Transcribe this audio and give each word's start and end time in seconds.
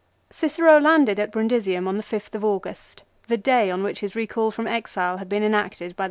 Cicero 0.31 0.79
landed 0.79 1.19
at 1.19 1.29
Brundusium 1.31 1.87
on 1.87 1.97
the 1.97 2.01
5th 2.01 2.43
August, 2.43 3.03
the,,.. 3.27 3.37
day 3.37 3.69
on 3.69 3.83
which 3.83 3.99
his 3.99 4.15
recall 4.15 4.49
from 4.49 4.65
exile 4.65 5.17
had 5.17 5.29
been 5.29 5.43
enacted 5.43 5.95
JJ. 5.95 5.99